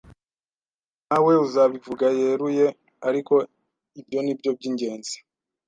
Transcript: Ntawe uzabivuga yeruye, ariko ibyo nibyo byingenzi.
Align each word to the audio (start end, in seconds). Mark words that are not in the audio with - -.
Ntawe 1.07 1.33
uzabivuga 1.45 2.05
yeruye, 2.19 2.67
ariko 3.07 3.33
ibyo 3.99 4.19
nibyo 4.21 4.49
byingenzi. 4.57 5.15